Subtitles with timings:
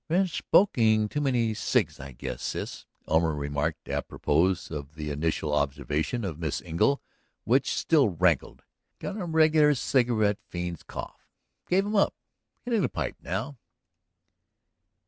[0.07, 6.25] "Been smoking too many cigs, I guess, Sis," Elmer remarked apropos of the initial observation
[6.25, 7.03] of Miss Engle
[7.43, 8.63] which still rankled.
[8.97, 11.27] "Got a regular cigarette fiend's cough.
[11.67, 12.15] Gave 'em up.
[12.63, 13.59] Hitting the pipe now."